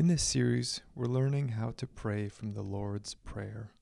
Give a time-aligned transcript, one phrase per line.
[0.00, 3.72] In this series, we're learning how to pray from the Lord's Prayer.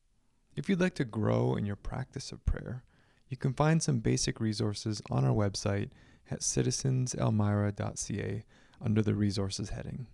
[0.56, 2.82] If you'd like to grow in your practice of prayer,
[3.28, 5.90] you can find some basic resources on our website
[6.28, 8.44] at citizenselmira.ca
[8.84, 10.08] under the resources heading.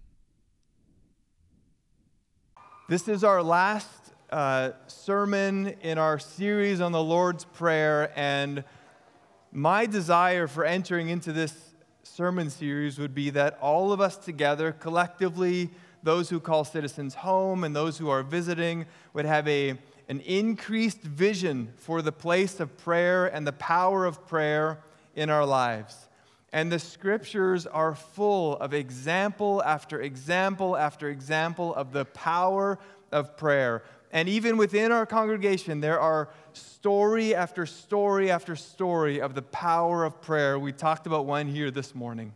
[2.90, 8.62] This is our last uh, sermon in our series on the Lord's Prayer, and
[9.52, 11.56] my desire for entering into this
[12.02, 15.70] sermon series would be that all of us together, collectively,
[16.04, 19.70] those who call citizens home and those who are visiting, would have a,
[20.08, 24.78] an increased vision for the place of prayer and the power of prayer
[25.16, 26.08] in our lives.
[26.52, 32.78] And the scriptures are full of example after example after example of the power
[33.10, 33.82] of prayer.
[34.12, 40.04] And even within our congregation, there are story after story after story of the power
[40.04, 40.56] of prayer.
[40.56, 42.32] We talked about one here this morning.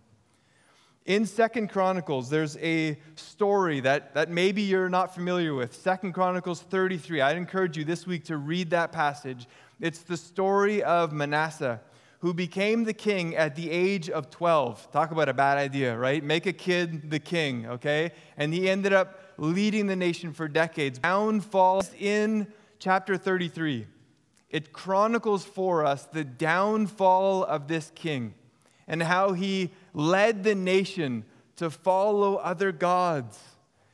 [1.09, 5.75] In Second Chronicles, there's a story that, that maybe you're not familiar with.
[5.75, 7.23] Second Chronicles 33.
[7.23, 9.47] I'd encourage you this week to read that passage.
[9.81, 11.81] It's the story of Manasseh
[12.19, 14.93] who became the king at the age of 12.
[14.93, 16.23] Talk about a bad idea, right?
[16.23, 18.13] Make a kid the king, okay?
[18.37, 20.99] And he ended up leading the nation for decades.
[20.99, 23.87] Downfall in chapter 33.
[24.51, 28.35] It chronicles for us the downfall of this king
[28.89, 31.25] and how he led the nation
[31.57, 33.39] to follow other gods.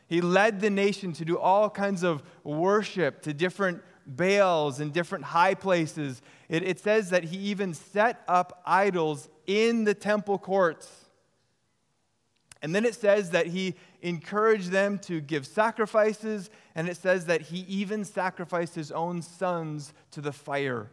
[0.06, 5.24] He led the nation to do all kinds of worship to different Baals and different
[5.24, 6.20] high places.
[6.48, 10.90] It, it says that he even set up idols in the temple courts.
[12.60, 17.42] And then it says that he encouraged them to give sacrifices, and it says that
[17.42, 20.90] he even sacrificed his own sons to the fire.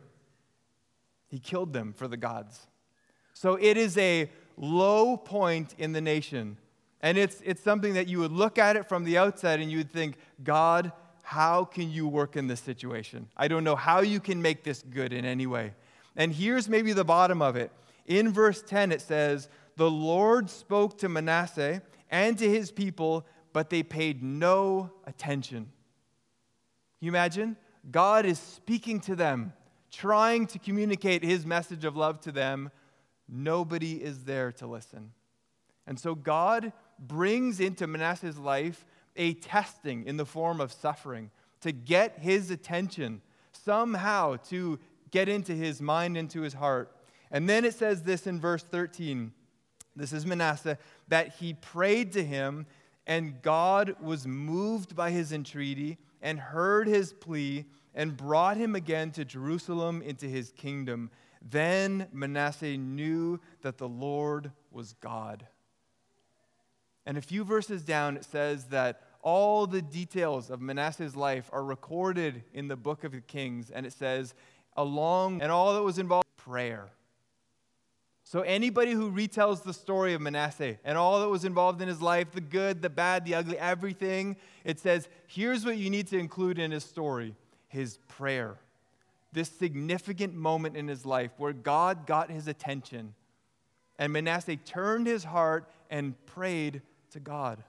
[1.27, 2.67] He killed them for the gods.
[3.41, 6.57] So it is a low point in the nation.
[7.01, 9.79] And it's, it's something that you would look at it from the outside and you
[9.79, 10.91] would think, God
[11.23, 13.25] how can you work in this situation?
[13.37, 15.73] I don't know how you can make this good in any way.
[16.17, 17.71] And here's maybe the bottom of it.
[18.05, 19.47] In verse 10, it says,
[19.77, 25.71] The Lord spoke to Manasseh and to his people, but they paid no attention.
[26.99, 27.55] You imagine?
[27.89, 29.53] God is speaking to them,
[29.89, 32.71] trying to communicate his message of love to them.
[33.31, 35.13] Nobody is there to listen.
[35.87, 41.31] And so God brings into Manasseh's life a testing in the form of suffering
[41.61, 43.21] to get his attention,
[43.51, 46.95] somehow to get into his mind, into his heart.
[47.31, 49.31] And then it says this in verse 13
[49.95, 50.77] this is Manasseh,
[51.09, 52.65] that he prayed to him,
[53.05, 59.11] and God was moved by his entreaty and heard his plea and brought him again
[59.11, 61.11] to Jerusalem into his kingdom.
[61.41, 65.47] Then Manasseh knew that the Lord was God.
[67.05, 71.63] And a few verses down, it says that all the details of Manasseh's life are
[71.63, 74.33] recorded in the book of the Kings, and it says,
[74.77, 76.89] along, and all that was involved, prayer.
[78.23, 82.01] So, anybody who retells the story of Manasseh and all that was involved in his
[82.01, 86.17] life the good, the bad, the ugly, everything it says, here's what you need to
[86.17, 87.35] include in his story
[87.67, 88.57] his prayer.
[89.33, 93.13] This significant moment in his life where God got his attention
[94.01, 96.81] and Manasseh turned his heart and prayed
[97.11, 97.63] to God.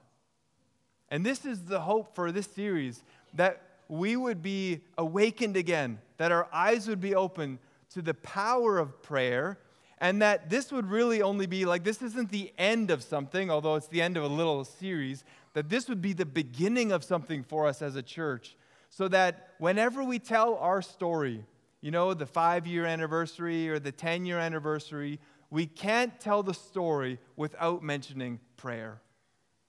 [1.11, 3.03] And this is the hope for this series
[3.35, 7.59] that we would be awakened again, that our eyes would be open
[7.91, 9.59] to the power of prayer,
[9.99, 13.75] and that this would really only be like this isn't the end of something, although
[13.75, 17.43] it's the end of a little series, that this would be the beginning of something
[17.43, 18.57] for us as a church.
[18.89, 21.45] So that whenever we tell our story,
[21.83, 25.21] you know, the five year anniversary or the 10 year anniversary,
[25.51, 29.03] we can't tell the story without mentioning prayer.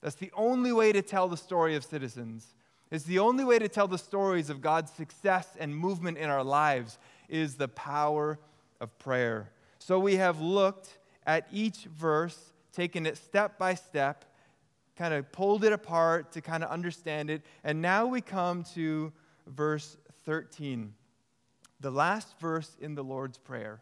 [0.02, 2.56] That's the only way to tell the story of citizens.
[2.92, 6.44] It's the only way to tell the stories of God's success and movement in our
[6.44, 8.38] lives is the power
[8.80, 9.50] of prayer.
[9.80, 14.26] So we have looked at each verse, taken it step by step,
[14.96, 19.12] kind of pulled it apart to kind of understand it, and now we come to
[19.48, 20.94] verse 13,
[21.84, 23.82] the last verse in the Lord's Prayer.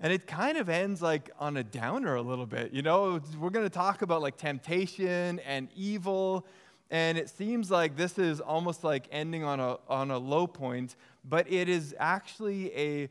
[0.00, 2.72] And it kind of ends like on a downer a little bit.
[2.72, 6.44] You know, we're going to talk about like temptation and evil.
[6.90, 10.96] And it seems like this is almost like ending on a, on a low point,
[11.24, 13.08] but it is actually a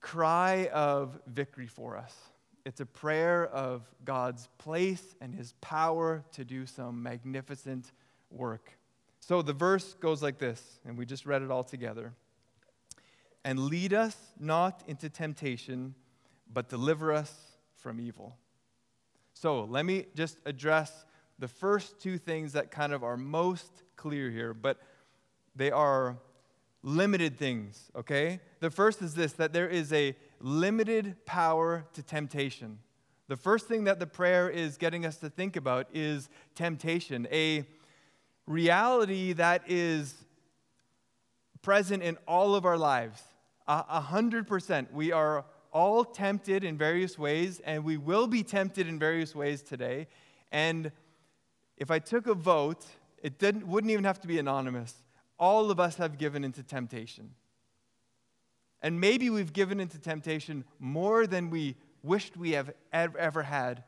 [0.00, 2.14] cry of victory for us.
[2.64, 7.90] It's a prayer of God's place and his power to do some magnificent
[8.30, 8.70] work.
[9.18, 12.14] So the verse goes like this, and we just read it all together
[13.44, 15.94] and lead us not into temptation,
[16.52, 17.32] but deliver us
[17.76, 18.36] from evil.
[19.32, 21.04] So let me just address
[21.38, 24.78] the first two things that kind of are most clear here, but
[25.56, 26.18] they are
[26.82, 28.40] limited things, okay?
[28.60, 32.78] The first is this that there is a limited power to temptation.
[33.28, 37.64] The first thing that the prayer is getting us to think about is temptation, a
[38.46, 40.14] reality that is
[41.62, 43.22] present in all of our lives.
[43.72, 44.92] A hundred percent.
[44.92, 49.62] We are all tempted in various ways, and we will be tempted in various ways
[49.62, 50.08] today.
[50.50, 50.90] And
[51.76, 52.84] if I took a vote,
[53.22, 54.92] it didn't, wouldn't even have to be anonymous.
[55.38, 57.30] All of us have given into temptation.
[58.82, 63.84] And maybe we've given into temptation more than we wished we have ever had,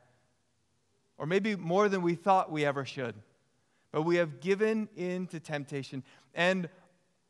[1.19, 3.17] or maybe more than we thought we ever should.
[3.90, 6.05] But we have given in to temptation.
[6.37, 6.69] And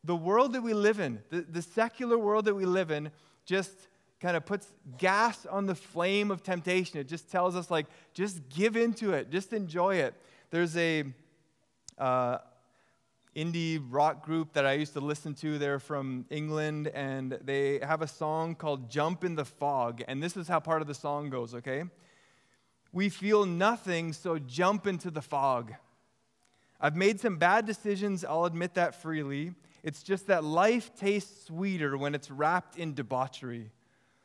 [0.04, 3.10] the world that we live in, the, the secular world that we live in,
[3.44, 3.88] just
[4.20, 6.98] kind of puts gas on the flame of temptation.
[6.98, 10.14] It just tells us, like, just give into it, just enjoy it.
[10.50, 11.04] There's a
[11.98, 12.38] uh,
[13.34, 15.58] indie rock group that I used to listen to.
[15.58, 20.02] They're from England, and they have a song called Jump in the Fog.
[20.06, 21.84] And this is how part of the song goes, okay?
[22.92, 25.72] We feel nothing, so jump into the fog.
[26.78, 29.54] I've made some bad decisions, I'll admit that freely.
[29.82, 33.70] It's just that life tastes sweeter when it's wrapped in debauchery.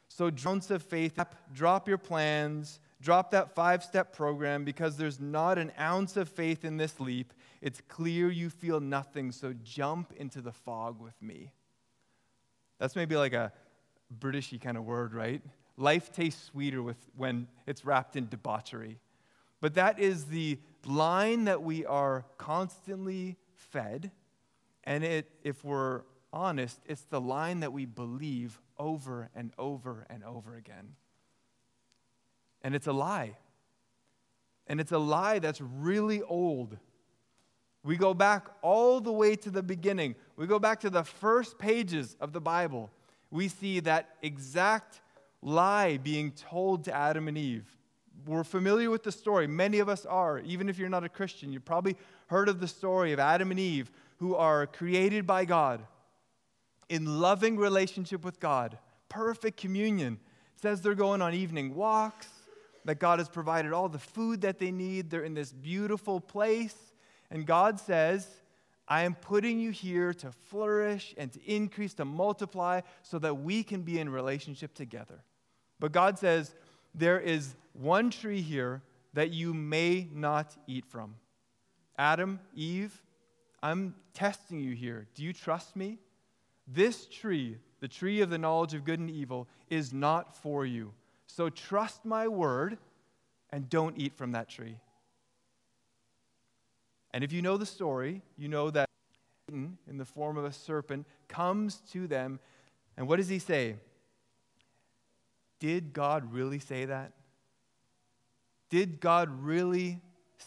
[0.07, 1.19] So, drones of faith,
[1.54, 6.63] drop your plans, drop that five step program because there's not an ounce of faith
[6.63, 7.33] in this leap.
[7.62, 11.51] It's clear you feel nothing, so jump into the fog with me.
[12.80, 13.51] That's maybe like a
[14.19, 15.42] Britishy kind of word, right?
[15.75, 19.00] Life tastes sweeter with, when it's wrapped in debauchery.
[19.59, 24.12] But that is the line that we are constantly fed.
[24.87, 30.23] And it, if we're honest, it's the line that we believe over and over and
[30.23, 30.95] over again.
[32.61, 33.35] And it's a lie.
[34.65, 36.77] And it's a lie that's really old.
[37.83, 40.15] We go back all the way to the beginning.
[40.37, 42.89] We go back to the first pages of the Bible.
[43.29, 45.01] We see that exact
[45.41, 47.75] lie being told to Adam and Eve.
[48.25, 49.47] We're familiar with the story.
[49.47, 50.39] Many of us are.
[50.39, 51.97] Even if you're not a Christian, you've probably
[52.27, 55.81] heard of the story of Adam and Eve who are created by God
[56.89, 58.77] in loving relationship with God,
[59.09, 60.19] perfect communion.
[60.61, 62.27] Says they're going on evening walks,
[62.85, 65.09] that God has provided all the food that they need.
[65.09, 66.75] They're in this beautiful place.
[67.29, 68.27] And God says,
[68.87, 73.61] I am putting you here to flourish and to increase, to multiply, so that we
[73.61, 75.21] can be in relationship together.
[75.79, 76.55] But God says,
[76.95, 78.81] there is one tree here
[79.13, 81.15] that you may not eat from.
[81.97, 83.01] Adam, Eve,
[83.62, 85.07] I'm testing you here.
[85.15, 86.00] Do you trust me?
[86.68, 90.94] This tree, the tree of the knowledge of good and evil, is not for you.
[91.25, 92.77] So trust my word
[93.51, 94.77] and don't eat from that tree.
[97.13, 98.89] And if you know the story, you know that
[99.48, 102.39] Satan, in the form of a serpent, comes to them.
[102.98, 103.75] And what does he say?
[105.59, 107.13] Did God really say that?
[108.69, 110.01] Did God really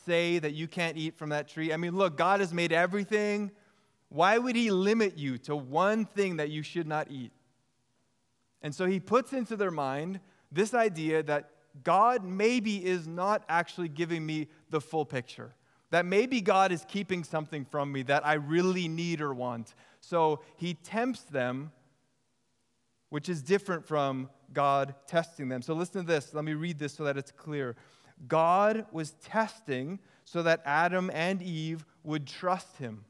[0.07, 1.73] say that you can't eat from that tree?
[1.73, 3.51] I mean, look, God has made everything.
[4.09, 7.33] Why would He limit you to one thing that you should not eat?
[8.63, 10.21] And so He puts into their mind
[10.53, 11.51] this idea that
[11.85, 15.55] God maybe is not actually giving me the full picture.
[15.91, 19.75] That maybe God is keeping something from me that I really need or want.
[20.01, 21.73] So he tempts them,
[23.09, 25.63] which is different from God testing them.
[25.63, 26.33] So listen to this.
[26.33, 27.77] Let me read this so that it's clear.
[28.29, 33.05] God was testing so that Adam and Eve would trust him.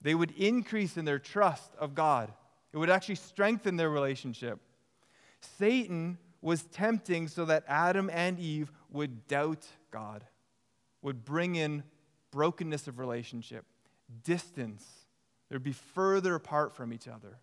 [0.00, 2.32] They would increase in their trust of God,
[2.72, 4.60] it would actually strengthen their relationship.
[5.40, 10.24] Satan was tempting so that Adam and Eve would doubt God
[11.02, 11.82] would bring in
[12.30, 13.64] brokenness of relationship,
[14.24, 14.86] distance.
[15.48, 17.38] There'd be further apart from each other.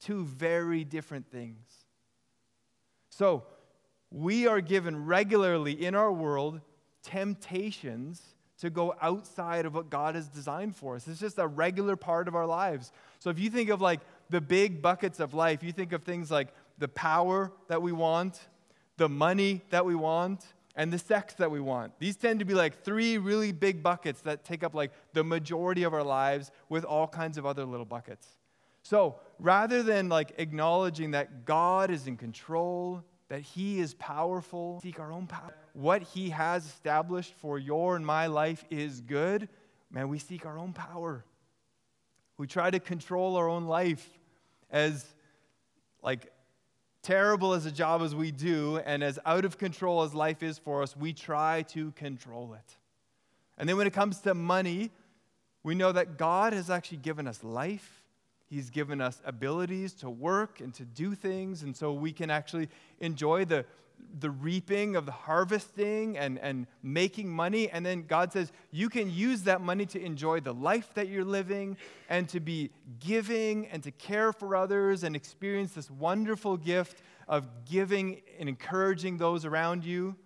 [0.00, 1.66] Two very different things.
[3.10, 3.44] So,
[4.10, 6.60] we are given regularly in our world
[7.02, 8.20] temptations
[8.58, 11.08] to go outside of what God has designed for us.
[11.08, 12.92] It's just a regular part of our lives.
[13.18, 16.30] So if you think of like the big buckets of life, you think of things
[16.30, 16.48] like
[16.78, 18.38] the power that we want,
[18.98, 20.44] the money that we want,
[20.76, 21.98] and the sex that we want.
[21.98, 25.82] These tend to be like three really big buckets that take up like the majority
[25.82, 28.26] of our lives with all kinds of other little buckets.
[28.82, 35.00] So rather than like acknowledging that God is in control, that He is powerful, seek
[35.00, 39.48] our own power, what He has established for your and my life is good,
[39.90, 41.24] man, we seek our own power.
[42.36, 44.18] We try to control our own life
[44.70, 45.06] as
[46.02, 46.32] like
[47.02, 50.58] terrible as a job as we do and as out of control as life is
[50.58, 52.76] for us, we try to control it.
[53.56, 54.90] And then when it comes to money,
[55.62, 57.99] we know that God has actually given us life.
[58.50, 61.62] He's given us abilities to work and to do things.
[61.62, 63.64] And so we can actually enjoy the,
[64.18, 67.70] the reaping of the harvesting and, and making money.
[67.70, 71.24] And then God says, you can use that money to enjoy the life that you're
[71.24, 71.76] living
[72.08, 77.46] and to be giving and to care for others and experience this wonderful gift of
[77.70, 80.16] giving and encouraging those around you.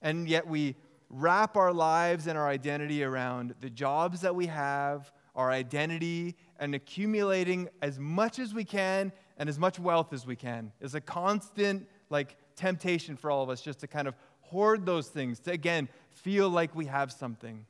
[0.00, 0.76] And yet we
[1.10, 6.74] wrap our lives and our identity around the jobs that we have, our identity, and
[6.74, 10.72] accumulating as much as we can and as much wealth as we can.
[10.80, 15.08] It's a constant, like, temptation for all of us just to kind of hoard those
[15.08, 17.66] things, to again feel like we have something.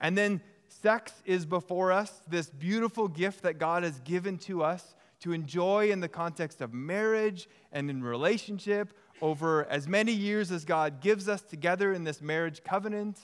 [0.00, 4.94] And then sex is before us, this beautiful gift that God has given to us
[5.20, 8.92] to enjoy in the context of marriage and in relationship
[9.22, 13.18] over as many years as God gives us together in this marriage covenant.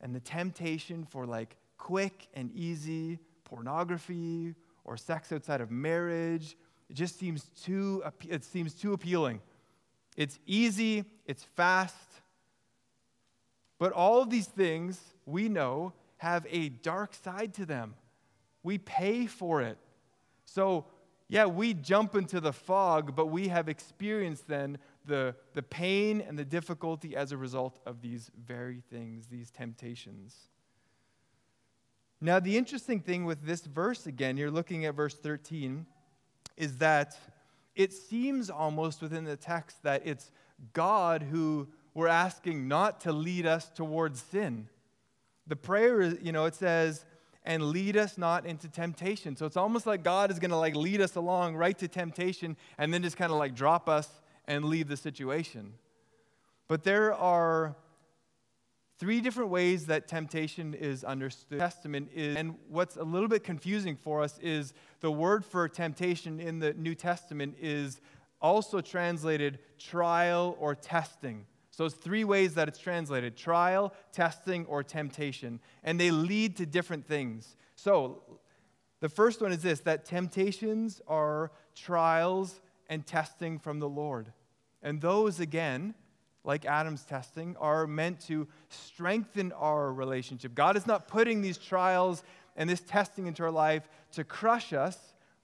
[0.00, 4.54] And the temptation for like quick and easy pornography
[4.84, 6.56] or sex outside of marriage
[6.88, 9.40] it just seems too, it seems too appealing.
[10.16, 11.96] It's easy, it's fast.
[13.78, 17.94] But all of these things we know have a dark side to them.
[18.62, 19.78] We pay for it.
[20.44, 20.86] So,
[21.28, 26.38] yeah, we jump into the fog, but we have experienced then the, the pain and
[26.38, 30.34] the difficulty as a result of these very things, these temptations.
[32.20, 35.86] Now, the interesting thing with this verse, again, you're looking at verse 13
[36.56, 37.16] is that
[37.76, 40.32] it seems almost within the text that it's
[40.72, 44.68] God who we're asking not to lead us towards sin.
[45.46, 47.04] The prayer, is, you know, it says,
[47.44, 49.36] and lead us not into temptation.
[49.36, 52.56] So it's almost like God is going to like lead us along right to temptation
[52.76, 54.08] and then just kind of like drop us
[54.46, 55.74] and leave the situation.
[56.66, 57.76] But there are
[58.98, 61.58] three different ways that temptation is understood.
[61.58, 66.40] Testament is, and what's a little bit confusing for us is the word for temptation
[66.40, 68.00] in the New Testament is
[68.40, 71.46] also translated trial or testing.
[71.70, 75.60] So it's three ways that it's translated trial, testing, or temptation.
[75.84, 77.56] And they lead to different things.
[77.76, 78.22] So
[79.00, 84.32] the first one is this that temptations are trials and testing from the Lord.
[84.82, 85.94] And those, again,
[86.48, 90.54] like Adam's testing, are meant to strengthen our relationship.
[90.54, 92.24] God is not putting these trials
[92.56, 94.98] and this testing into our life to crush us,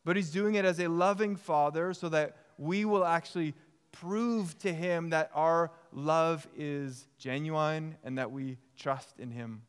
[0.04, 3.52] but He's doing it as a loving Father so that we will actually
[3.92, 9.60] prove to Him that our love is genuine and that we trust in Him.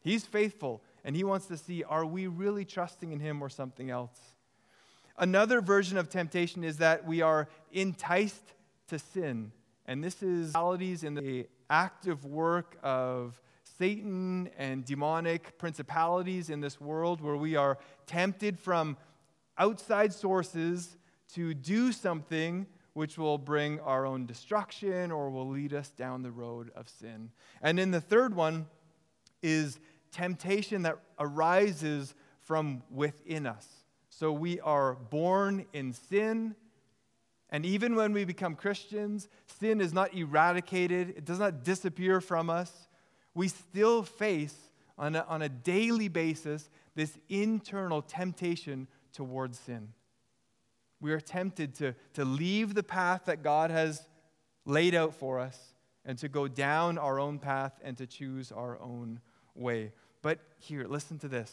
[0.00, 3.88] He's faithful, and He wants to see are we really trusting in Him or something
[3.88, 4.20] else?
[5.16, 8.52] Another version of temptation is that we are enticed
[8.88, 9.50] to sin.
[9.86, 13.40] And this is realities in the active work of
[13.78, 18.96] Satan and demonic principalities in this world where we are tempted from
[19.58, 20.96] outside sources
[21.34, 26.30] to do something which will bring our own destruction or will lead us down the
[26.30, 27.30] road of sin.
[27.60, 28.66] And then the third one
[29.42, 29.80] is
[30.12, 33.66] temptation that arises from within us.
[34.08, 36.54] So we are born in sin
[37.54, 39.28] and even when we become Christians,
[39.60, 42.88] sin is not eradicated, it does not disappear from us.
[43.32, 44.56] We still face,
[44.98, 49.90] on a, on a daily basis, this internal temptation towards sin.
[51.00, 54.02] We are tempted to, to leave the path that God has
[54.64, 55.56] laid out for us
[56.04, 59.20] and to go down our own path and to choose our own
[59.54, 59.92] way.
[60.22, 61.52] But here, listen to this.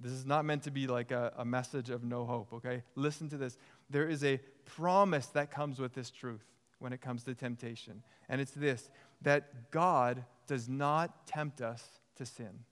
[0.00, 2.82] This is not meant to be like a, a message of no hope, okay?
[2.94, 3.58] Listen to this.
[3.90, 6.44] There is a promise that comes with this truth
[6.78, 8.02] when it comes to temptation.
[8.28, 8.90] And it's this
[9.22, 11.84] that God does not tempt us
[12.16, 12.64] to sin.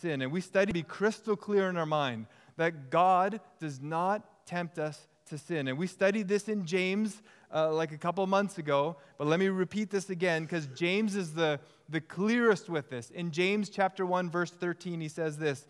[0.00, 0.22] Sin.
[0.22, 2.26] And we study to be crystal clear in our mind
[2.56, 5.68] that God does not tempt us to sin.
[5.68, 9.48] And we studied this in James uh, like a couple months ago, but let me
[9.48, 13.10] repeat this again because James is the, the clearest with this.
[13.10, 15.66] In James chapter 1, verse 13, he says this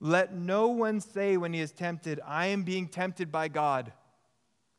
[0.00, 3.92] Let no one say when he is tempted, I am being tempted by God.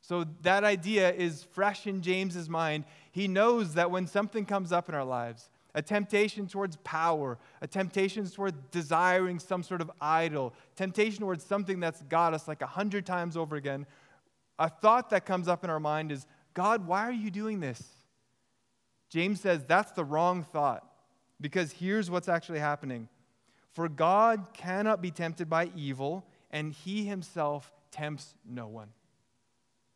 [0.02, 2.86] So that idea is fresh in James's mind.
[3.12, 7.68] He knows that when something comes up in our lives, a temptation towards power, a
[7.68, 12.68] temptation towards desiring some sort of idol, temptation towards something that's got us like a
[12.68, 13.86] hundred times over again,
[14.60, 17.82] a thought that comes up in our mind is, God, why are you doing this?
[19.10, 20.86] James says that's the wrong thought
[21.40, 23.08] because here's what's actually happening.
[23.72, 28.90] For God cannot be tempted by evil, and he himself tempts no one.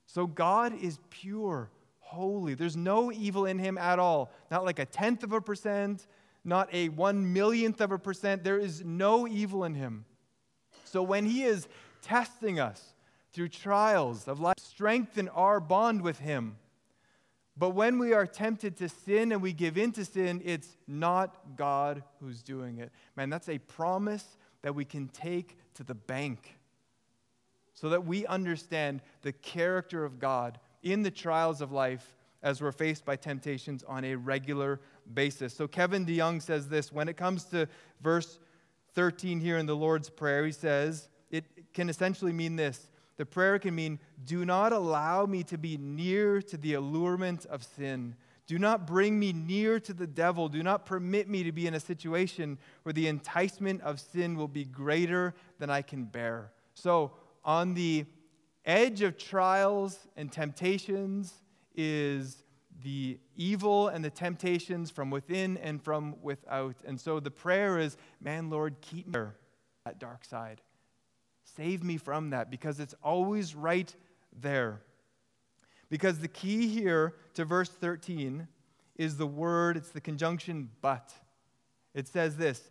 [0.05, 2.53] So God is pure, holy.
[2.53, 4.32] There's no evil in him at all.
[4.50, 6.08] Not like a tenth of a percent,
[6.44, 8.44] not a one millionth of a percent.
[8.44, 10.05] There is no evil in him.
[10.86, 11.67] So when he is
[12.01, 12.94] testing us
[13.34, 16.58] through trials of life, strengthen our bond with him.
[17.57, 21.55] But when we are tempted to sin and we give in to sin, it's not
[21.55, 22.91] God who's doing it.
[23.15, 26.57] Man, that's a promise that we can take to the bank
[27.74, 32.71] so that we understand the character of God in the trials of life as we're
[32.71, 34.79] faced by temptations on a regular
[35.13, 35.53] basis.
[35.53, 37.67] So Kevin DeYoung says this when it comes to
[38.01, 38.39] verse
[38.93, 42.88] 13 here in the Lord's Prayer, he says it can essentially mean this.
[43.17, 47.63] The prayer can mean, Do not allow me to be near to the allurement of
[47.63, 48.15] sin.
[48.48, 50.50] Do not bring me near to the devil.
[50.50, 54.48] Do not permit me to be in a situation where the enticement of sin will
[54.48, 56.51] be greater than I can bear.
[56.75, 58.05] So, on the
[58.65, 61.34] edge of trials and temptations
[61.75, 62.43] is
[62.84, 66.75] the evil and the temptations from within and from without.
[66.86, 69.19] And so the prayer is, man, Lord, keep me
[69.86, 70.62] that dark side.
[71.56, 73.94] Save me from that because it's always right
[74.42, 74.82] there.
[75.90, 78.48] Because the key here to verse 13
[78.98, 81.14] is the word, it's the conjunction but.
[81.94, 82.62] It says this,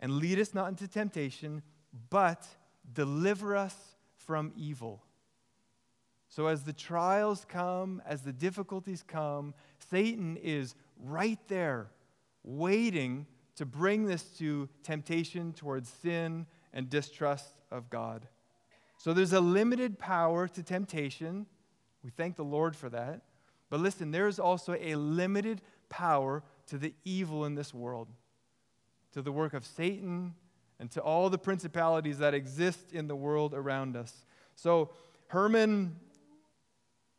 [0.00, 1.62] and lead us not into temptation,
[2.08, 2.46] but
[2.92, 3.74] deliver us
[4.16, 5.02] from evil.
[6.28, 9.54] So, as the trials come, as the difficulties come,
[9.90, 11.88] Satan is right there
[12.42, 18.28] waiting to bring this to temptation towards sin and distrust of God.
[18.98, 21.46] So, there's a limited power to temptation.
[22.02, 23.22] We thank the Lord for that.
[23.70, 28.08] But listen, there is also a limited power to the evil in this world,
[29.12, 30.34] to the work of Satan,
[30.78, 34.26] and to all the principalities that exist in the world around us.
[34.54, 34.90] So,
[35.28, 35.96] Herman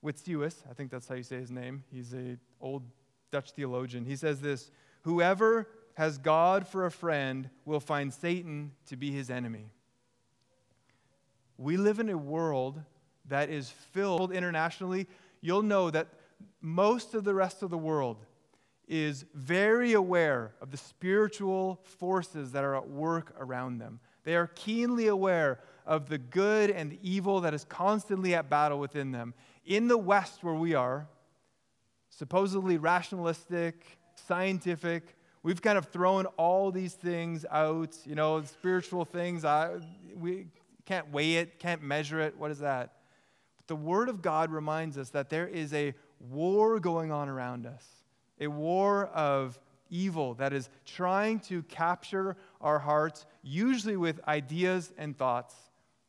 [0.04, 2.84] Witsius, I think that's how you say his name, he's a old
[3.32, 4.06] Dutch theologian.
[4.06, 4.72] He says this
[5.02, 9.72] Whoever has God for a friend will find Satan to be his enemy.
[11.58, 12.82] We live in a world
[13.28, 15.08] that is filled internationally.
[15.42, 16.08] You'll know that
[16.62, 18.26] most of the rest of the world
[18.88, 24.00] is very aware of the spiritual forces that are at work around them.
[24.24, 28.80] They are keenly aware of the good and the evil that is constantly at battle
[28.80, 29.34] within them.
[29.66, 31.08] In the West, where we are,
[32.10, 39.46] supposedly rationalistic, scientific, we've kind of thrown all these things out, you know, spiritual things.
[39.46, 39.76] I,
[40.18, 40.48] we
[40.88, 42.36] can't weigh it, can't measure it.
[42.36, 42.94] What is that?
[43.58, 47.68] But the Word of God reminds us that there is a war going on around
[47.68, 47.86] us,
[48.42, 49.60] a war of
[49.92, 55.54] evil that is trying to capture our hearts, usually with ideas and thoughts,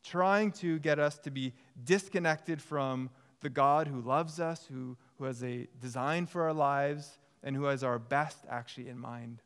[0.03, 1.53] trying to get us to be
[1.85, 7.19] disconnected from the God who loves us, who, who has a design for our lives,
[7.47, 9.41] and who has our best actually in mind.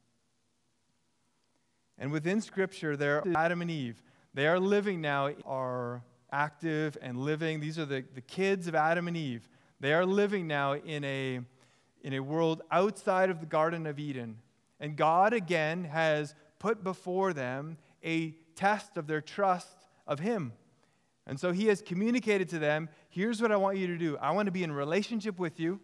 [1.98, 4.02] And within Scripture, there are Adam and Eve.
[4.32, 7.60] They are living now, are active and living.
[7.60, 9.46] These are the, the kids of Adam and Eve.
[9.80, 11.40] They are living now in a,
[12.02, 14.38] in a world outside of the Garden of Eden.
[14.80, 20.54] And God, again, has put before them a test of their trust of Him.
[21.26, 24.30] And so He has communicated to them here's what I want you to do I
[24.30, 25.80] want to be in relationship with you,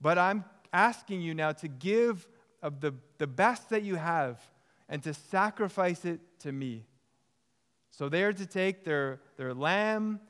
[0.00, 2.26] but I'm asking you now to give
[2.62, 4.40] of the, the best that you have
[4.88, 6.84] and to sacrifice it to me.
[7.90, 10.20] So they are to take their, their lamb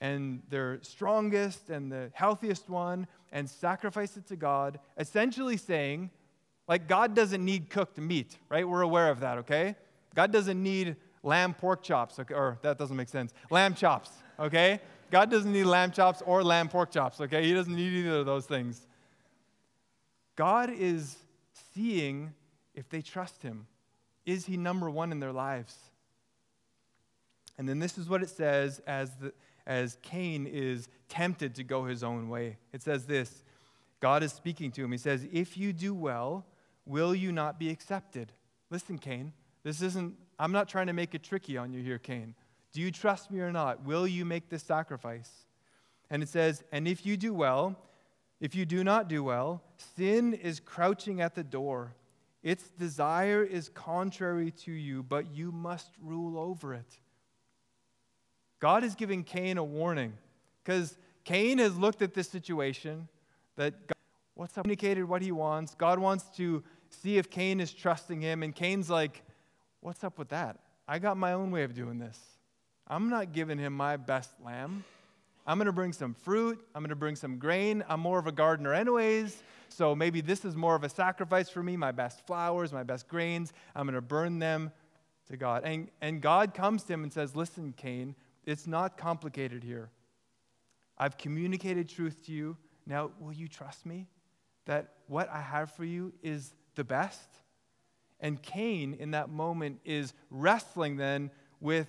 [0.00, 6.10] and their strongest and the healthiest one and sacrifice it to God, essentially saying,
[6.66, 8.68] like, God doesn't need cooked meat, right?
[8.68, 9.74] We're aware of that, okay?
[10.14, 12.34] God doesn't need lamb pork chops, okay?
[12.34, 13.32] or that doesn't make sense.
[13.50, 14.80] Lamb chops, okay?
[15.10, 17.42] God doesn't need lamb chops or lamb pork chops, okay?
[17.44, 18.86] He doesn't need either of those things.
[20.38, 21.16] God is
[21.74, 22.32] seeing
[22.72, 23.66] if they trust Him.
[24.24, 25.74] Is He number one in their lives?
[27.58, 29.32] And then this is what it says as, the,
[29.66, 32.56] as Cain is tempted to go his own way.
[32.72, 33.42] It says this
[33.98, 34.92] God is speaking to him.
[34.92, 36.46] He says, If you do well,
[36.86, 38.32] will you not be accepted?
[38.70, 39.32] Listen, Cain,
[39.64, 42.36] this isn't, I'm not trying to make it tricky on you here, Cain.
[42.72, 43.84] Do you trust me or not?
[43.84, 45.30] Will you make this sacrifice?
[46.10, 47.74] And it says, And if you do well,
[48.40, 49.62] if you do not do well,
[49.96, 51.94] sin is crouching at the door.
[52.42, 56.98] Its desire is contrary to you, but you must rule over it.
[58.60, 60.12] God is giving Cain a warning
[60.62, 63.08] because Cain has looked at this situation
[63.56, 63.94] that God,
[64.34, 65.74] what's up, communicated what he wants.
[65.74, 69.22] God wants to see if Cain is trusting him, and Cain's like,
[69.80, 70.58] What's up with that?
[70.88, 72.18] I got my own way of doing this.
[72.86, 74.84] I'm not giving him my best lamb.
[75.48, 76.62] I'm going to bring some fruit.
[76.74, 77.82] I'm going to bring some grain.
[77.88, 79.42] I'm more of a gardener, anyways.
[79.70, 83.08] So maybe this is more of a sacrifice for me my best flowers, my best
[83.08, 83.54] grains.
[83.74, 84.70] I'm going to burn them
[85.30, 85.62] to God.
[85.64, 89.88] And, and God comes to him and says, Listen, Cain, it's not complicated here.
[90.98, 92.58] I've communicated truth to you.
[92.86, 94.06] Now, will you trust me
[94.66, 97.26] that what I have for you is the best?
[98.20, 101.88] And Cain, in that moment, is wrestling then with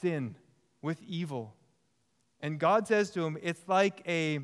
[0.00, 0.36] sin,
[0.82, 1.52] with evil.
[2.46, 4.38] And God says to him, it's like a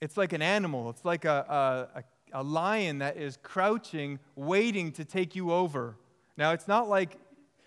[0.00, 0.88] it's like an animal.
[0.88, 1.88] It's like a,
[2.32, 5.96] a, a lion that is crouching, waiting to take you over.
[6.36, 7.18] Now, it's not like,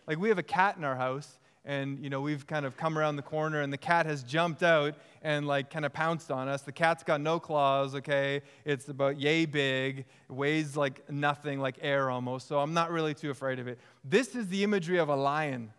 [0.08, 2.98] like we have a cat in our house, and you know we've kind of come
[2.98, 6.48] around the corner and the cat has jumped out and like kind of pounced on
[6.48, 11.76] us the cat's got no claws okay it's about yay big weighs like nothing like
[11.82, 15.10] air almost so i'm not really too afraid of it this is the imagery of
[15.10, 15.72] a lion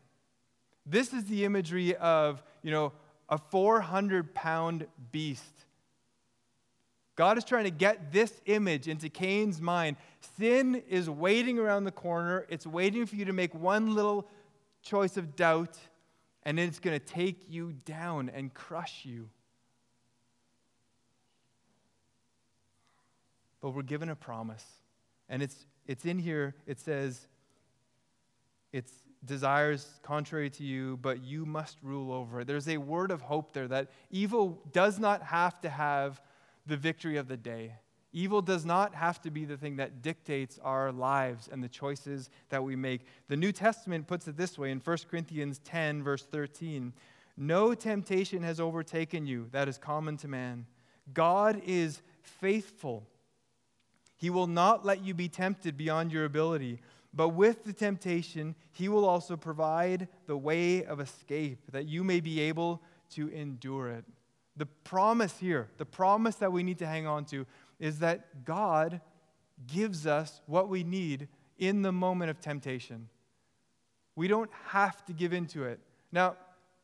[0.86, 2.92] this is the imagery of you know
[3.28, 5.66] a 400 pound beast
[7.16, 9.96] God is trying to get this image into Cain's mind.
[10.36, 12.46] Sin is waiting around the corner.
[12.50, 14.28] It's waiting for you to make one little
[14.82, 15.78] choice of doubt,
[16.42, 19.30] and it's going to take you down and crush you.
[23.62, 24.64] But we're given a promise.
[25.30, 27.26] And it's, it's in here, it says,
[28.74, 28.92] it's
[29.26, 32.46] desires contrary to you, but you must rule over it.
[32.46, 36.20] There's a word of hope there that evil does not have to have
[36.66, 37.74] the victory of the day.
[38.12, 42.30] Evil does not have to be the thing that dictates our lives and the choices
[42.48, 43.02] that we make.
[43.28, 46.94] The New Testament puts it this way in 1 Corinthians 10, verse 13
[47.36, 50.64] No temptation has overtaken you that is common to man.
[51.12, 53.06] God is faithful.
[54.16, 56.80] He will not let you be tempted beyond your ability,
[57.16, 62.20] but with the temptation, He will also provide the way of escape that you may
[62.20, 64.04] be able to endure it.
[64.56, 67.46] The promise here, the promise that we need to hang on to,
[67.80, 69.00] is that God
[69.66, 73.08] gives us what we need in the moment of temptation.
[74.14, 75.80] We don't have to give in to it.
[76.12, 76.36] Now,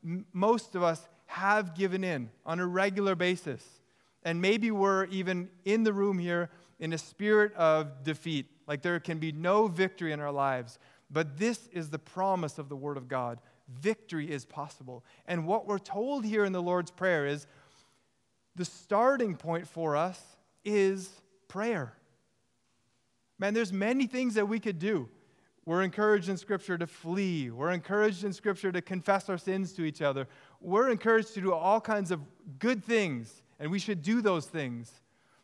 [0.05, 3.63] m- most of us have given in on a regular basis.
[4.23, 8.99] And maybe we're even in the room here in a spirit of defeat, like there
[9.01, 10.79] can be no victory in our lives.
[11.11, 15.05] But this is the promise of the Word of God victory is possible.
[15.27, 17.47] And what we're told here in the Lord's Prayer is
[18.57, 20.19] the starting point for us
[20.65, 21.11] is
[21.49, 21.93] prayer.
[23.39, 25.07] Man, there's many things that we could do.
[25.67, 27.51] We're encouraged in Scripture to flee.
[27.51, 30.27] We're encouraged in Scripture to confess our sins to each other.
[30.63, 32.23] We're encouraged to do all kinds of
[32.59, 34.91] good things, and we should do those things.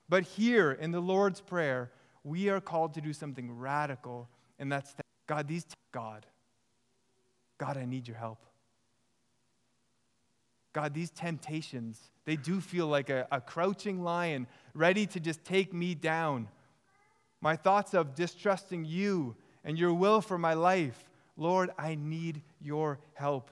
[0.09, 1.91] But here in the Lord's Prayer,
[2.25, 4.29] we are called to do something radical,
[4.59, 6.27] and that's that God, these God,
[7.59, 8.45] God, I need your help.
[10.73, 15.73] God, these temptations, they do feel like a, a crouching lion ready to just take
[15.73, 16.49] me down.
[17.41, 21.11] My thoughts of distrusting you and your will for my life.
[21.37, 23.51] Lord, I need your help.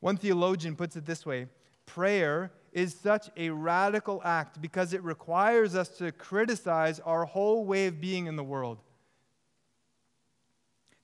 [0.00, 1.48] One theologian puts it this way
[1.86, 7.86] prayer is such a radical act because it requires us to criticize our whole way
[7.86, 8.78] of being in the world,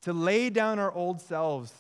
[0.03, 1.73] to lay down our old selves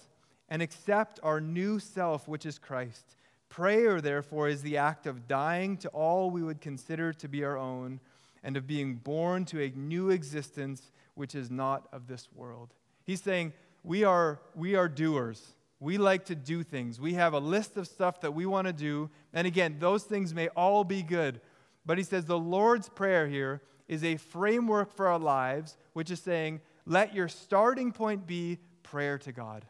[0.49, 3.16] and accept our new self, which is Christ.
[3.49, 7.57] Prayer, therefore, is the act of dying to all we would consider to be our
[7.57, 8.01] own
[8.42, 12.75] and of being born to a new existence which is not of this world.
[13.05, 15.42] He's saying, we are, we are doers.
[15.78, 17.00] We like to do things.
[17.00, 19.10] We have a list of stuff that we want to do.
[19.32, 21.40] And again, those things may all be good.
[21.84, 26.20] But he says the Lord's Prayer here is a framework for our lives, which is
[26.20, 29.66] saying, let your starting point be prayer to God.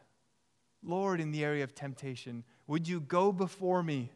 [0.83, 4.11] Lord, in the area of temptation, would you go before me?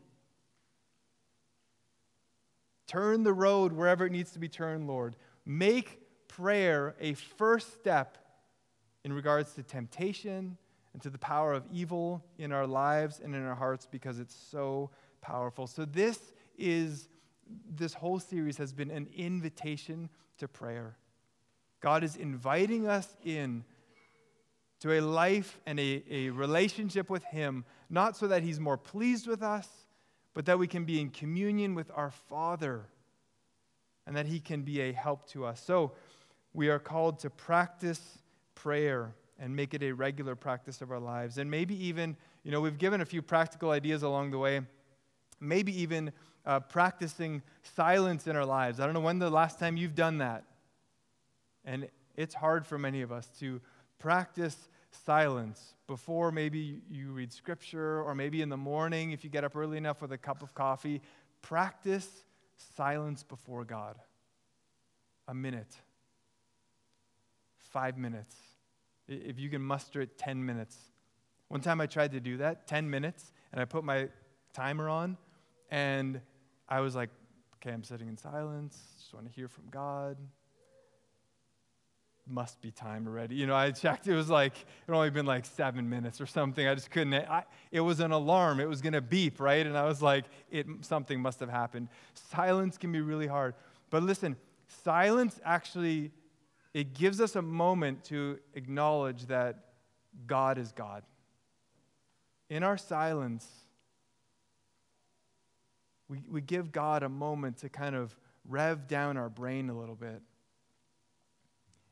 [2.88, 5.16] Turn the road wherever it needs to be turned, Lord.
[5.46, 8.18] Make prayer a first step
[9.04, 10.58] in regards to temptation
[10.94, 14.36] and to the power of evil in our lives and in our hearts because it's
[14.36, 14.90] so
[15.22, 15.68] powerful.
[15.68, 16.20] So, this
[16.58, 17.08] is,
[17.76, 20.98] this whole series has been an invitation to prayer.
[21.80, 23.64] God is inviting us in
[24.82, 29.28] to a life and a, a relationship with Him, not so that He's more pleased
[29.28, 29.68] with us,
[30.34, 32.88] but that we can be in communion with our Father
[34.06, 35.64] and that He can be a help to us.
[35.64, 35.94] So
[36.54, 38.20] we are called to practice
[38.56, 41.40] prayer and make it a regular practice of our lives.
[41.40, 44.62] And maybe even, you know, we've given a few practical ideas along the way.
[45.40, 46.12] Maybe even
[46.46, 48.80] uh, practicing silence in our lives.
[48.80, 50.44] I don't know when the last time you've done that.
[51.66, 53.60] And it's hard for many of us to
[53.98, 59.44] practice silence before maybe you read scripture or maybe in the morning if you get
[59.44, 61.02] up early enough with a cup of coffee.
[61.42, 62.08] Practice
[62.76, 63.96] silence before God.
[65.28, 65.76] A minute,
[67.58, 68.36] five minutes.
[69.08, 70.78] If you can muster it, 10 minutes.
[71.48, 74.10] One time I tried to do that, 10 minutes, and I put my
[74.54, 75.18] timer on,
[75.70, 76.22] and
[76.70, 77.10] I was like,
[77.56, 80.18] okay, I'm sitting in silence, just want to hear from God
[82.28, 83.36] must be time already.
[83.36, 84.54] You know, I checked, it was like,
[84.88, 86.68] it only been like seven minutes or something.
[86.68, 88.60] I just couldn't, I, it was an alarm.
[88.60, 89.66] It was going to beep, right?
[89.66, 91.90] And I was like, it, something must have happened.
[92.14, 93.56] Silence can be really hard.
[93.90, 94.36] But listen,
[94.84, 96.12] silence actually,
[96.74, 99.66] it gives us a moment to acknowledge that
[100.26, 101.04] God is God.
[102.50, 103.48] In our silence,
[106.08, 108.16] we, we give God a moment to kind of
[108.48, 110.22] rev down our brain a little bit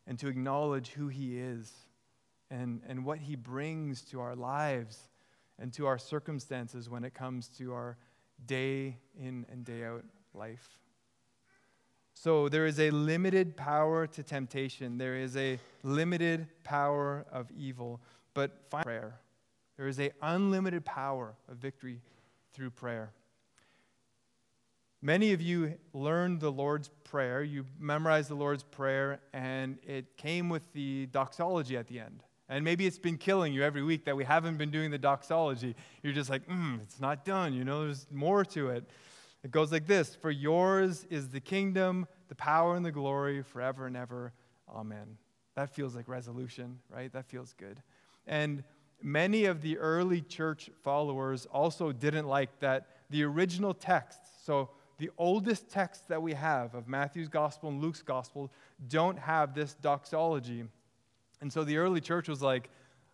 [0.08, 1.72] and to acknowledge who He is
[2.50, 5.10] and, and what He brings to our lives
[5.60, 7.98] and to our circumstances when it comes to our
[8.46, 10.80] day in and day out life.
[12.22, 18.02] So there is a limited power to temptation, there is a limited power of evil,
[18.34, 19.22] but prayer.
[19.78, 22.02] There is a unlimited power of victory
[22.52, 23.14] through prayer.
[25.02, 27.42] Many of you learned the Lord's Prayer.
[27.42, 32.22] You memorized the Lord's Prayer, and it came with the doxology at the end.
[32.50, 35.74] And maybe it's been killing you every week that we haven't been doing the doxology.
[36.04, 37.54] You're just like, mm, it's not done.
[37.54, 38.84] You know, there's more to it.
[39.44, 43.88] It goes like this For yours is the kingdom, the power, and the glory forever
[43.88, 44.34] and ever.
[44.70, 45.18] Amen.
[45.56, 47.12] That feels like resolution, right?
[47.12, 47.82] That feels good.
[48.28, 48.64] And
[49.02, 55.10] many of the early church followers also didn't like that the original texts, so the
[55.18, 58.52] oldest texts that we have of Matthew's gospel and Luke's gospel
[58.88, 60.66] don't have this doxology.
[61.42, 62.70] And so the early church was like,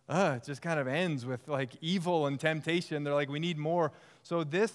[0.08, 3.04] it just kind of ends with like evil and temptation.
[3.04, 3.92] They're like, we need more.
[4.22, 4.72] So this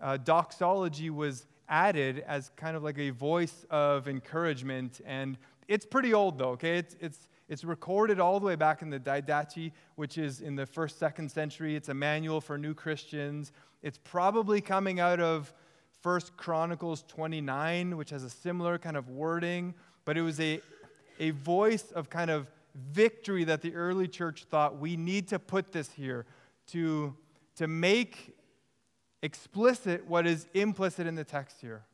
[0.00, 5.00] uh, doxology was added as kind of like a voice of encouragement.
[5.04, 5.36] And
[5.68, 6.78] it's pretty old though, okay?
[6.78, 10.66] It's, it's, it's recorded all the way back in the Didache, which is in the
[10.66, 11.76] first, second century.
[11.76, 13.52] It's a manual for new Christians.
[13.82, 15.52] It's probably coming out of
[16.02, 20.60] First Chronicles 29, which has a similar kind of wording, but it was a,
[21.18, 22.46] a voice of kind of
[22.92, 26.26] victory that the early church thought we need to put this here
[26.68, 27.14] to,
[27.56, 28.35] to make
[29.26, 31.84] explicit what is implicit in the text here.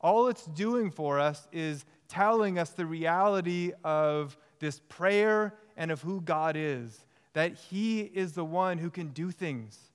[0.00, 6.02] All it's doing for us is telling us the reality of this prayer and of
[6.02, 9.92] who God is, that He is the one who can do things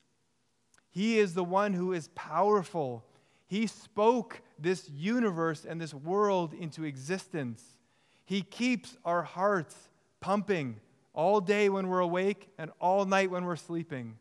[0.91, 3.05] he is the one who is powerful.
[3.47, 7.63] He spoke this universe and this world into existence.
[8.25, 9.75] He keeps our hearts
[10.19, 10.79] pumping
[11.13, 14.17] all day when we're awake and all night when we're sleeping.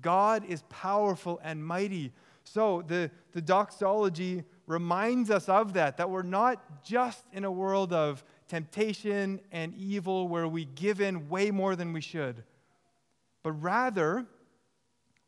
[0.00, 2.12] God is powerful and mighty.
[2.44, 7.92] So the, the doxology reminds us of that, that we're not just in a world
[7.92, 12.42] of temptation and evil where we give in way more than we should,
[13.42, 14.26] but rather,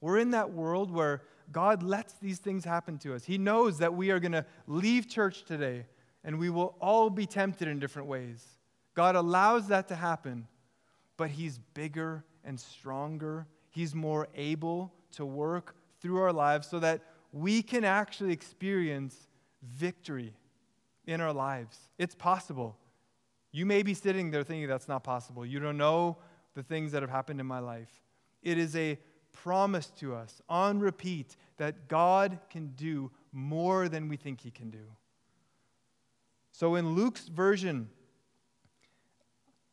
[0.00, 3.24] we're in that world where God lets these things happen to us.
[3.24, 5.86] He knows that we are going to leave church today
[6.24, 8.44] and we will all be tempted in different ways.
[8.94, 10.46] God allows that to happen,
[11.16, 13.46] but He's bigger and stronger.
[13.70, 17.02] He's more able to work through our lives so that
[17.32, 19.28] we can actually experience
[19.62, 20.34] victory
[21.06, 21.78] in our lives.
[21.98, 22.76] It's possible.
[23.52, 25.44] You may be sitting there thinking that's not possible.
[25.46, 26.18] You don't know
[26.54, 27.90] the things that have happened in my life.
[28.42, 28.98] It is a
[29.32, 34.70] promise to us on repeat that God can do more than we think he can
[34.70, 34.86] do.
[36.52, 37.88] So in Luke's version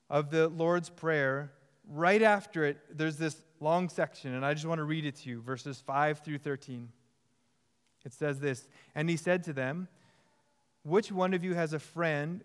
[0.10, 1.51] of the Lord's Prayer,
[1.89, 5.30] right after it, there's this long section, and I just want to read it to
[5.30, 6.89] you verses 5 through 13.
[8.06, 9.88] It says this And he said to them,
[10.84, 12.43] Which one of you has a friend?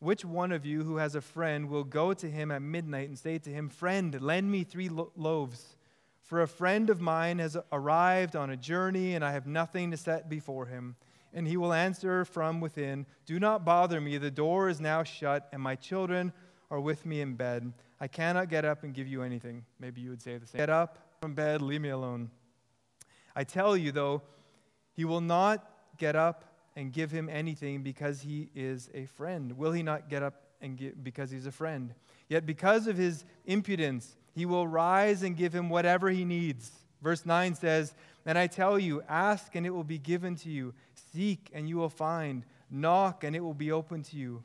[0.00, 3.18] Which one of you who has a friend will go to him at midnight and
[3.18, 5.76] say to him, Friend, lend me three lo- loaves?
[6.22, 9.96] For a friend of mine has arrived on a journey, and I have nothing to
[9.96, 10.96] set before him.
[11.32, 14.18] And he will answer from within Do not bother me.
[14.18, 16.32] The door is now shut, and my children
[16.70, 17.72] are with me in bed.
[18.04, 19.64] I cannot get up and give you anything.
[19.80, 20.58] Maybe you would say the same.
[20.58, 22.30] Get up from bed, leave me alone.
[23.34, 24.20] I tell you, though,
[24.92, 26.44] he will not get up
[26.76, 29.56] and give him anything because he is a friend.
[29.56, 31.94] Will he not get up and give because he's a friend?
[32.28, 36.72] Yet because of his impudence, he will rise and give him whatever he needs.
[37.00, 37.94] Verse 9 says,
[38.26, 40.74] And I tell you, ask and it will be given to you,
[41.14, 44.44] seek and you will find, knock and it will be open to you.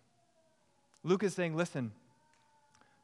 [1.03, 1.91] Luke is saying, listen,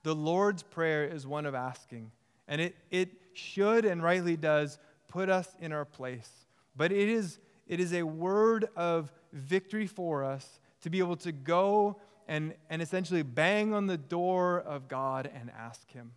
[0.04, 2.12] the Lord's Prayer is one of asking,
[2.48, 6.30] and it, it should and rightly does put us in our place.
[6.76, 11.32] But it is, it is a word of victory for us to be able to
[11.32, 16.12] go and, and essentially bang on the door of God and ask Him.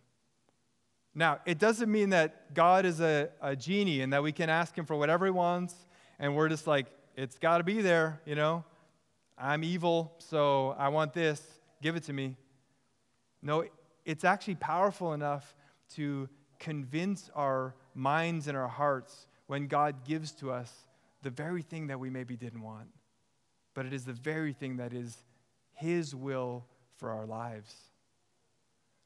[1.13, 4.77] Now, it doesn't mean that God is a, a genie and that we can ask
[4.77, 5.73] Him for whatever He wants
[6.19, 6.85] and we're just like,
[7.17, 8.63] it's got to be there, you know?
[9.37, 11.41] I'm evil, so I want this.
[11.81, 12.37] Give it to me.
[13.41, 13.65] No,
[14.05, 15.55] it's actually powerful enough
[15.95, 20.71] to convince our minds and our hearts when God gives to us
[21.23, 22.87] the very thing that we maybe didn't want.
[23.73, 25.17] But it is the very thing that is
[25.73, 26.65] His will
[26.97, 27.73] for our lives.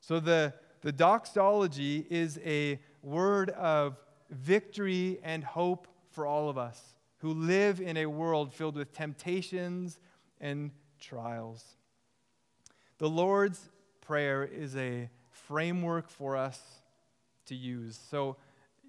[0.02, 3.98] So the, the doxology is a word of
[4.30, 10.00] victory and hope for all of us who live in a world filled with temptations
[10.40, 11.64] and trials.
[12.98, 13.70] The Lord's
[14.02, 16.62] Prayer is a framework for us
[17.48, 18.00] to use.
[18.10, 18.38] So,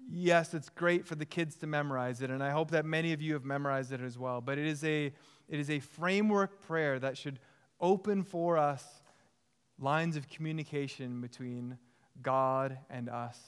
[0.09, 3.21] yes, it's great for the kids to memorize it, and I hope that many of
[3.21, 4.39] you have memorized it as well.
[4.39, 7.39] But it is a, it is a framework prayer that should
[7.81, 8.83] open for us
[9.79, 11.77] lines of communication between
[12.21, 13.39] God and us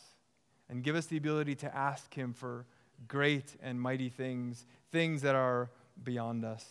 [0.69, 2.65] and give us the ability to ask Him for
[3.07, 5.69] great and mighty things, things that are
[6.03, 6.65] beyond us.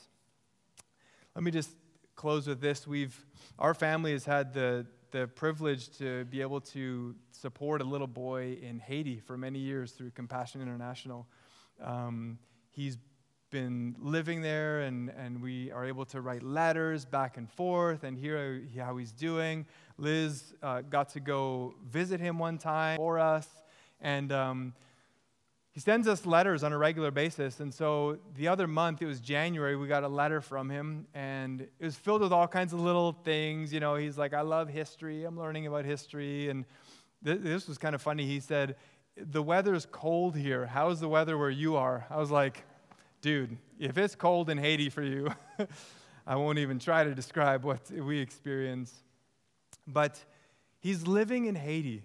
[1.35, 1.71] Let me just
[2.19, 2.85] close with this.
[2.85, 3.17] We've,
[3.61, 8.59] our family has had the, the privilege to be able to support a little boy
[8.61, 11.29] in Haiti for many years through Compassion International.
[11.81, 12.41] Um,
[12.73, 12.99] he's
[13.51, 18.19] been living there, and, and we are able to write letters back and forth and
[18.19, 19.65] hear how he's doing.
[19.97, 23.47] Liz uh, got to go visit him one time for us,
[24.01, 24.75] and um,
[25.79, 27.61] he sends us letters on a regular basis.
[27.61, 31.61] And so the other month, it was January, we got a letter from him, and
[31.61, 33.73] it was filled with all kinds of little things.
[33.73, 36.49] You know, he's like, I love history, I'm learning about history.
[36.49, 36.65] And
[37.25, 38.27] th- this was kind of funny.
[38.27, 38.75] He said,
[39.17, 40.67] The weather's cold here.
[40.67, 42.05] How's the weather where you are?
[42.11, 42.65] I was like,
[43.21, 45.29] Dude, if it's cold in Haiti for you,
[46.27, 48.93] I won't even try to describe what we experience.
[49.87, 50.19] But
[50.81, 52.03] he's living in Haiti.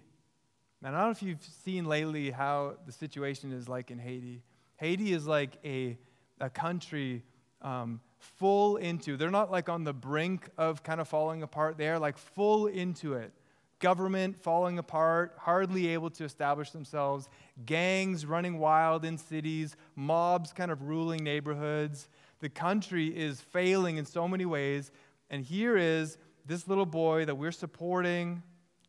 [0.84, 4.42] And I don't know if you've seen lately how the situation is like in Haiti.
[4.76, 5.96] Haiti is like a,
[6.40, 7.22] a country
[7.62, 11.98] um, full into, they're not like on the brink of kind of falling apart, they're
[11.98, 13.32] like full into it.
[13.78, 17.30] Government falling apart, hardly able to establish themselves,
[17.64, 22.10] gangs running wild in cities, mobs kind of ruling neighborhoods.
[22.40, 24.90] The country is failing in so many ways.
[25.30, 28.42] And here is this little boy that we're supporting,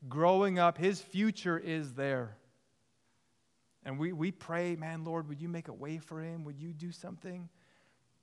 [0.08, 2.38] growing up, his future is there.
[3.84, 6.44] And we, we pray, man, Lord, would you make a way for him?
[6.44, 7.50] Would you do something?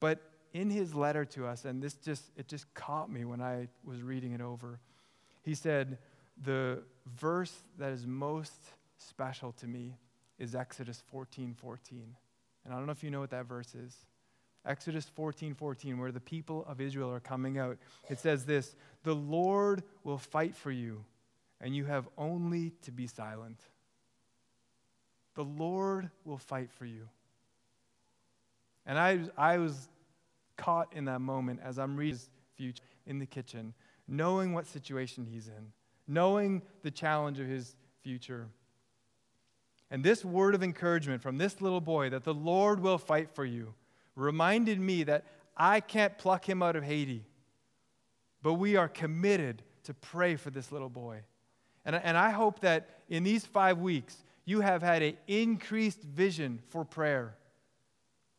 [0.00, 0.20] But
[0.52, 4.02] in his letter to us, and this just, it just caught me when I was
[4.02, 4.80] reading it over,
[5.42, 5.98] he said,
[6.42, 8.54] the verse that is most
[8.98, 9.96] special to me
[10.38, 12.16] is Exodus 14 14.
[12.64, 13.94] And I don't know if you know what that verse is.
[14.64, 17.78] Exodus 14 14, where the people of Israel are coming out.
[18.08, 21.04] It says this The Lord will fight for you
[21.62, 23.60] and you have only to be silent.
[25.34, 27.08] The Lord will fight for you.
[28.84, 29.88] And I, I was
[30.56, 33.72] caught in that moment as I'm reading his future in the kitchen,
[34.08, 35.72] knowing what situation he's in,
[36.06, 38.48] knowing the challenge of his future.
[39.90, 43.44] And this word of encouragement from this little boy that the Lord will fight for
[43.44, 43.74] you
[44.16, 45.24] reminded me that
[45.56, 47.24] I can't pluck him out of Haiti,
[48.42, 51.22] but we are committed to pray for this little boy.
[51.84, 56.60] And, and I hope that in these five weeks, you have had an increased vision
[56.68, 57.36] for prayer,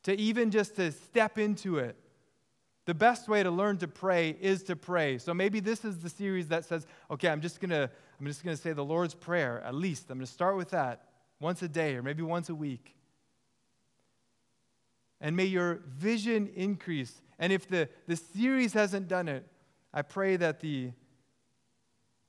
[0.03, 1.95] to even just to step into it.
[2.85, 5.17] The best way to learn to pray is to pray.
[5.17, 7.89] So maybe this is the series that says, okay, I'm just gonna,
[8.19, 10.09] I'm just gonna say the Lord's Prayer, at least.
[10.09, 11.05] I'm gonna start with that
[11.39, 12.95] once a day or maybe once a week.
[15.21, 17.21] And may your vision increase.
[17.39, 19.47] And if the, the series hasn't done it,
[19.93, 20.91] I pray that the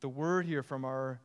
[0.05, 1.19] the word here from our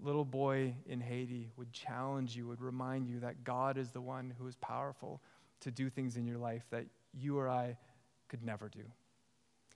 [0.00, 4.32] little boy in Haiti would challenge you, would remind you that God is the one
[4.38, 5.20] who is powerful
[5.62, 7.76] to do things in your life that you or I
[8.28, 8.84] could never do.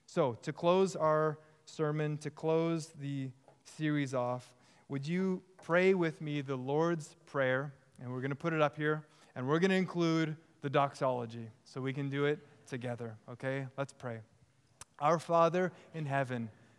[0.07, 3.30] So, to close our sermon, to close the
[3.64, 4.55] series off,
[4.89, 7.74] would you pray with me the Lord's Prayer?
[8.01, 9.03] And we're going to put it up here,
[9.34, 13.66] and we're going to include the doxology so we can do it together, okay?
[13.76, 14.20] Let's pray.
[15.01, 16.51] Our Father in heaven,